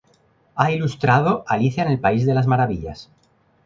[0.55, 3.11] Ha ilustrado Alicia en el país de las maravillas.